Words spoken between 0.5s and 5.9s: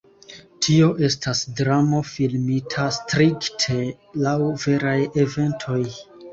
Tio estas dramo, filmita strikte laŭ veraj eventoj.